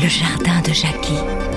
Le 0.00 0.08
jardin 0.08 0.60
de 0.62 0.72
Jackie. 0.72 1.53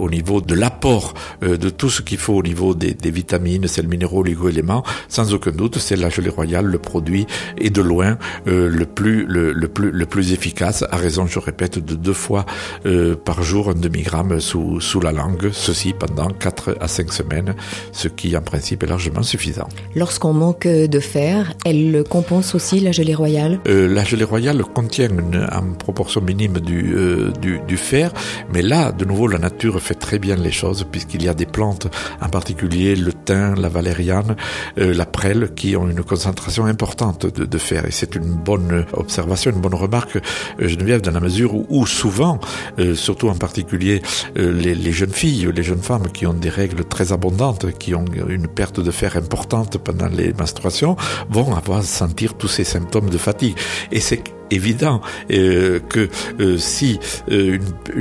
Au 0.00 0.10
niveau 0.10 0.40
de 0.40 0.54
l'apport 0.54 1.14
euh, 1.42 1.56
de 1.56 1.68
tout 1.68 1.90
ce 1.90 2.02
qu'il 2.02 2.18
faut 2.18 2.34
au 2.34 2.42
niveau 2.42 2.74
des, 2.74 2.94
des 2.94 3.10
vitamines, 3.10 3.66
sels 3.66 3.88
minéraux, 3.88 4.20
oligo-éléments, 4.20 4.82
sans 5.08 5.34
aucun 5.34 5.50
doute, 5.50 5.78
c'est 5.78 5.96
la 5.96 6.08
gelée 6.08 6.30
royale 6.30 6.66
le 6.66 6.78
produit 6.78 7.26
et 7.58 7.70
de 7.70 7.82
loin 7.82 8.18
euh, 8.46 8.68
le 8.68 8.86
plus 8.86 9.26
le, 9.26 9.52
le, 9.52 9.68
plus 9.68 9.90
le 9.90 10.06
plus 10.06 10.32
efficace. 10.32 10.84
À 10.90 10.96
raison, 10.96 11.26
je 11.26 11.38
répète, 11.38 11.78
de 11.78 11.94
deux 11.94 12.12
fois 12.12 12.46
euh, 12.86 13.14
par 13.16 13.42
jour 13.42 13.70
un 13.70 13.74
demi-gramme 13.74 14.40
sous 14.40 14.80
sous 14.80 15.00
la 15.00 15.12
langue. 15.12 15.50
Ceci 15.52 15.92
pendant 15.92 16.28
4 16.28 16.76
à 16.80 16.88
5 16.88 17.12
semaines, 17.12 17.54
ce 17.92 18.08
qui 18.08 18.36
en 18.36 18.42
principe 18.42 18.82
est 18.82 18.86
largement 18.86 19.22
suffisant. 19.22 19.68
Lorsqu'on 19.94 20.32
manque 20.32 20.66
de 20.66 21.00
fer, 21.00 21.52
elle 21.64 22.04
compense 22.08 22.54
aussi 22.54 22.80
la 22.80 22.92
gelée 22.92 23.14
royale? 23.14 23.60
Euh, 23.68 23.88
la 23.88 24.04
gelée 24.04 24.24
royale 24.24 24.62
contient 24.62 25.08
une, 25.08 25.46
en 25.52 25.72
proportion 25.74 26.20
minime 26.20 26.60
du, 26.60 26.94
du 27.40 27.60
du 27.66 27.76
fer, 27.76 28.12
mais 28.52 28.62
là, 28.62 28.92
de 28.92 29.04
nouveau, 29.04 29.26
la 29.28 29.38
nature 29.38 29.80
fait 29.88 29.94
très 29.94 30.18
bien 30.18 30.36
les 30.36 30.52
choses 30.52 30.86
puisqu'il 30.90 31.22
y 31.22 31.28
a 31.28 31.34
des 31.34 31.46
plantes, 31.46 31.86
en 32.20 32.28
particulier 32.28 32.94
le 32.94 33.12
thym, 33.12 33.54
la 33.54 33.70
valériane, 33.70 34.36
euh, 34.78 34.92
la 34.92 35.06
prêle, 35.06 35.54
qui 35.56 35.76
ont 35.76 35.88
une 35.88 36.02
concentration 36.02 36.66
importante 36.66 37.24
de, 37.26 37.58
fer. 37.58 37.86
Et 37.86 37.90
c'est 37.90 38.14
une 38.14 38.34
bonne 38.34 38.84
observation, 38.92 39.50
une 39.50 39.60
bonne 39.60 39.74
remarque, 39.74 40.16
euh, 40.16 40.68
Geneviève, 40.68 41.00
dans 41.00 41.10
la 41.10 41.20
mesure 41.20 41.54
où, 41.54 41.86
souvent, 41.86 42.38
euh, 42.78 42.94
surtout 42.94 43.28
en 43.28 43.34
particulier 43.34 44.02
les, 44.36 44.74
les 44.74 44.92
jeunes 44.92 45.16
filles, 45.22 45.48
les 45.54 45.62
jeunes 45.62 45.82
femmes 45.82 46.08
qui 46.12 46.26
ont 46.26 46.34
des 46.34 46.50
règles 46.50 46.84
très 46.84 47.12
abondantes, 47.12 47.72
qui 47.78 47.94
ont 47.94 48.04
une 48.28 48.46
perte 48.46 48.80
de 48.80 48.90
fer 48.90 49.16
importante 49.16 49.78
pendant 49.78 50.08
les 50.08 50.32
menstruations, 50.34 50.96
vont 51.30 51.54
avoir 51.54 51.82
sentir 51.82 52.34
tous 52.34 52.48
ces 52.48 52.64
symptômes 52.64 53.10
de 53.10 53.18
fatigue. 53.18 53.56
Et 53.90 54.00
c'est 54.00 54.22
évident 54.50 55.00
euh, 55.30 55.80
que 55.88 56.08
euh, 56.40 56.58
si 56.58 56.98
euh, 57.30 57.58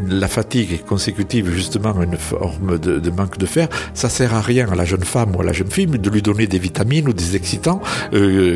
la 0.07 0.27
fatigue 0.27 0.73
est 0.73 0.85
consécutive 0.85 1.51
justement 1.51 1.97
à 1.99 2.03
une 2.03 2.17
forme 2.17 2.77
de, 2.79 3.09
manque 3.09 3.37
de 3.37 3.45
fer, 3.45 3.67
ça 3.93 4.09
sert 4.09 4.33
à 4.33 4.41
rien 4.41 4.69
à 4.69 4.75
la 4.75 4.85
jeune 4.85 5.03
femme 5.03 5.35
ou 5.35 5.41
à 5.41 5.43
la 5.43 5.53
jeune 5.53 5.71
fille 5.71 5.87
de 5.87 6.09
lui 6.09 6.21
donner 6.21 6.47
des 6.47 6.59
vitamines 6.59 7.07
ou 7.07 7.13
des 7.13 7.35
excitants 7.35 7.81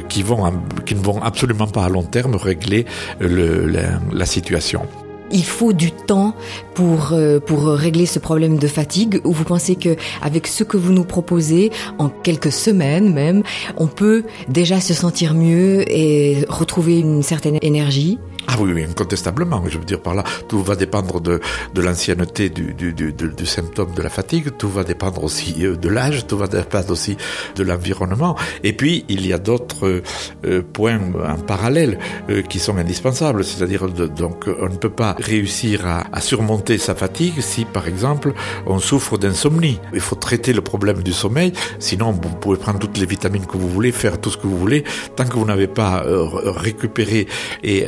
qui 0.10 0.24
vont 0.24 0.54
qui 0.86 0.96
ne 0.96 1.02
vont 1.02 1.22
absolument 1.22 1.68
pas 1.68 1.86
à 1.86 1.90
long 1.90 2.04
terme 2.04 2.36
régler 2.36 2.86
le, 3.20 3.68
la, 3.68 4.00
la 4.12 4.26
situation 4.26 4.82
il 5.34 5.44
faut 5.44 5.74
du 5.74 5.92
temps 5.92 6.36
pour 6.74 7.12
euh, 7.14 7.40
pour 7.40 7.68
régler 7.68 8.06
ce 8.06 8.20
problème 8.20 8.58
de 8.58 8.68
fatigue 8.68 9.22
ou 9.24 9.32
vous 9.32 9.44
pensez 9.44 9.76
que 9.76 9.96
avec 10.22 10.48
ce 10.48 10.64
que 10.64 10.78
vous 10.78 10.94
nous 10.94 11.04
proposez 11.04 11.72
en 11.98 12.10
quelques 12.10 12.52
semaines 12.52 13.14
même 13.14 13.44
on 13.78 13.88
peut 13.88 14.24
déjà 14.48 14.80
se 14.80 14.94
sentir 14.94 15.34
mieux 15.34 15.84
et 15.92 16.46
retrouver 16.50 17.00
une 17.00 17.24
certaine 17.24 17.58
énergie? 17.62 18.20
Ah 18.54 18.58
oui, 18.60 18.72
oui, 18.74 18.84
incontestablement. 18.84 19.64
Je 19.68 19.78
veux 19.78 19.86
dire 19.86 20.02
par 20.02 20.14
là, 20.14 20.24
tout 20.50 20.62
va 20.62 20.76
dépendre 20.76 21.22
de, 21.22 21.40
de 21.74 21.82
l'ancienneté 21.82 22.50
du, 22.50 22.74
du, 22.74 22.94
du, 22.94 23.14
du, 23.14 23.46
symptôme 23.46 23.94
de 23.94 24.02
la 24.02 24.10
fatigue, 24.10 24.50
tout 24.58 24.70
va 24.70 24.84
dépendre 24.84 25.24
aussi 25.24 25.66
euh, 25.66 25.78
de 25.78 25.88
l'âge, 25.88 26.28
tout 26.28 26.38
va 26.38 26.48
dépendre 26.48 26.92
aussi 26.92 27.16
de 27.56 27.64
l'environnement. 27.64 28.36
Et 28.64 28.74
puis, 28.74 29.06
il 29.08 29.26
y 29.26 29.32
a 29.32 29.38
d'autres 29.38 30.02
euh, 30.44 30.62
points 30.74 31.00
en 31.00 31.38
parallèle 31.38 31.98
euh, 32.30 32.42
qui 32.42 32.60
sont 32.60 32.78
indispensables. 32.78 33.46
C'est-à-dire, 33.46 33.88
donc, 33.88 34.46
on 34.60 34.68
ne 34.68 34.76
peut 34.76 34.90
pas 34.90 35.16
réussir 35.18 35.88
à, 35.88 36.04
à, 36.12 36.20
surmonter 36.20 36.78
sa 36.78 36.94
fatigue 36.94 37.40
si, 37.40 37.64
par 37.64 37.88
exemple, 37.88 38.34
on 38.66 38.80
souffre 38.80 39.18
d'insomnie. 39.18 39.80
Il 39.94 40.02
faut 40.02 40.16
traiter 40.16 40.52
le 40.52 40.62
problème 40.62 41.04
du 41.04 41.14
sommeil, 41.14 41.54
sinon 41.80 42.12
vous 42.12 42.36
pouvez 42.42 42.58
prendre 42.58 42.80
toutes 42.80 42.98
les 42.98 43.06
vitamines 43.06 43.46
que 43.46 43.58
vous 43.58 43.70
voulez, 43.70 43.94
faire 43.94 44.20
tout 44.20 44.30
ce 44.30 44.38
que 44.38 44.48
vous 44.48 44.58
voulez, 44.58 44.84
tant 45.16 45.26
que 45.26 45.36
vous 45.36 45.46
n'avez 45.46 45.68
pas 45.68 46.04
euh, 46.06 46.28
récupéré 46.34 47.28
et 47.64 47.86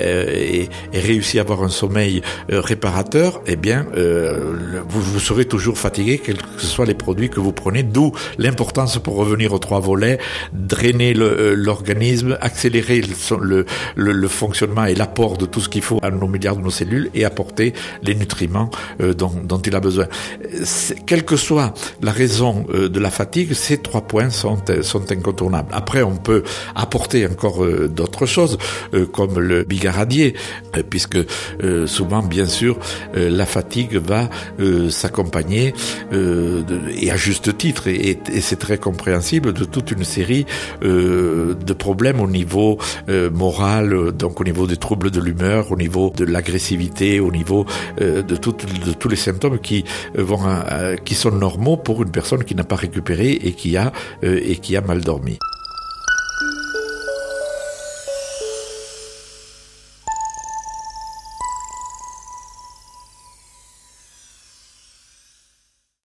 et, 0.52 0.52
et 0.53 0.69
réussi 0.99 1.39
à 1.39 1.41
avoir 1.41 1.63
un 1.63 1.69
sommeil 1.69 2.21
euh, 2.51 2.61
réparateur, 2.61 3.41
eh 3.47 3.55
bien, 3.55 3.85
euh, 3.95 4.53
vous, 4.87 5.01
vous 5.01 5.19
serez 5.19 5.45
toujours 5.45 5.77
fatigué, 5.77 6.19
quels 6.23 6.37
que 6.37 6.61
soient 6.61 6.85
les 6.85 6.93
produits 6.93 7.29
que 7.29 7.39
vous 7.39 7.51
prenez. 7.51 7.83
D'où 7.83 8.11
l'importance 8.37 8.99
pour 8.99 9.15
revenir 9.15 9.53
aux 9.53 9.59
trois 9.59 9.79
volets, 9.79 10.19
drainer 10.53 11.13
euh, 11.15 11.55
l'organisme, 11.55 12.37
accélérer 12.41 13.01
le, 13.01 13.65
le, 13.95 14.11
le, 14.11 14.27
fonctionnement 14.27 14.85
et 14.85 14.95
l'apport 14.95 15.37
de 15.37 15.45
tout 15.45 15.59
ce 15.59 15.69
qu'il 15.69 15.81
faut 15.81 15.99
à 16.01 16.11
nos 16.11 16.27
milliards 16.27 16.55
de 16.55 16.61
nos 16.61 16.69
cellules 16.69 17.09
et 17.13 17.25
apporter 17.25 17.73
les 18.03 18.15
nutriments 18.15 18.69
euh, 19.01 19.13
dont, 19.13 19.33
dont 19.43 19.59
il 19.59 19.75
a 19.75 19.79
besoin. 19.79 20.07
Quelle 21.05 21.25
que 21.25 21.35
soit 21.35 21.73
la 22.01 22.11
raison 22.11 22.65
euh, 22.73 22.89
de 22.89 22.99
la 22.99 23.09
fatigue, 23.09 23.53
ces 23.53 23.77
trois 23.77 24.01
points 24.01 24.29
sont, 24.29 24.57
sont 24.81 25.11
incontournables. 25.11 25.69
Après, 25.71 26.03
on 26.03 26.15
peut 26.15 26.43
apporter 26.75 27.25
encore 27.27 27.65
d'autres 27.87 28.25
choses, 28.25 28.57
comme 29.11 29.39
le 29.39 29.63
bigaradier, 29.63 30.03
euh, 30.31 30.37
puisque 30.89 31.17
euh, 31.63 31.87
souvent, 31.87 32.21
bien 32.21 32.45
sûr, 32.45 32.77
euh, 33.15 33.29
la 33.29 33.45
fatigue 33.45 33.97
va 33.97 34.29
s'accompagner, 34.89 35.73
et 36.11 37.11
à 37.11 37.17
juste 37.17 37.57
titre, 37.57 37.87
et, 37.87 38.19
c'est 38.41 38.59
très 38.59 38.77
compréhensible, 38.77 39.53
de 39.53 39.65
toute 39.65 39.91
une 39.91 40.03
série 40.03 40.45
de 40.81 41.73
problèmes 41.73 42.19
au 42.19 42.27
niveau 42.27 42.77
moral, 43.31 44.11
donc 44.11 44.41
au 44.41 44.43
niveau 44.43 44.67
des 44.67 44.77
troubles 44.77 45.11
de 45.11 45.19
l'humeur, 45.19 45.71
au 45.71 45.75
niveau 45.75 46.11
de 46.15 46.25
l'agressivité, 46.25 47.19
au 47.19 47.31
niveau 47.31 47.65
de, 47.99 48.35
tout, 48.35 48.55
tous 48.99 49.09
les 49.09 49.15
symptômes 49.15 49.59
qui 49.59 49.85
sont 51.15 51.31
normaux 51.31 51.77
pour 51.77 52.03
une 52.03 52.11
personne 52.11 52.43
qui 52.43 52.55
n'a 52.55 52.63
pas 52.63 52.75
récupéré 52.75 53.31
et 53.31 53.53
qui 53.53 53.77
a 53.77 53.91
mal 54.81 55.01
dormi. 55.01 55.37